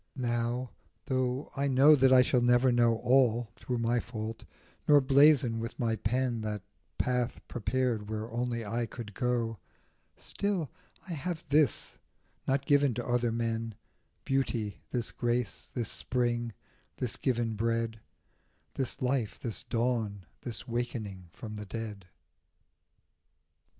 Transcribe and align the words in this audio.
Now, 0.15 0.71
though 1.05 1.51
I 1.55 1.67
know 1.67 1.95
that 1.95 2.11
I 2.11 2.23
shall 2.23 2.41
never 2.41 2.71
know 2.71 2.95
All, 3.03 3.49
through 3.55 3.77
my 3.77 3.99
fault, 3.99 4.43
nor 4.87 4.99
blazon 4.99 5.59
with 5.59 5.77
my 5.77 5.95
pen 5.95 6.41
That 6.41 6.63
path 6.97 7.39
prepared 7.47 8.09
where 8.09 8.27
only 8.31 8.65
I 8.65 8.87
could 8.87 9.13
go, 9.13 9.59
Still, 10.17 10.71
I 11.07 11.13
have 11.13 11.43
this, 11.49 11.99
not 12.47 12.65
given 12.65 12.95
to 12.95 13.05
other 13.07 13.31
men: 13.31 13.75
Beauty, 14.25 14.81
this 14.89 15.11
grace, 15.11 15.69
this 15.75 15.91
spring, 15.91 16.51
this 16.97 17.15
given 17.15 17.53
bread, 17.53 18.01
This 18.73 19.03
life, 19.03 19.37
this 19.39 19.61
dawn, 19.61 20.25
this 20.41 20.67
wakening 20.67 21.27
from 21.31 21.55
the 21.57 21.65
dead. 21.67 22.07